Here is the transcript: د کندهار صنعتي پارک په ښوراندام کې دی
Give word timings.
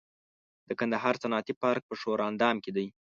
د 0.67 0.69
کندهار 0.79 1.15
صنعتي 1.21 1.53
پارک 1.61 1.83
په 1.87 1.93
ښوراندام 1.99 2.55
کې 2.63 2.71
دی 2.77 2.87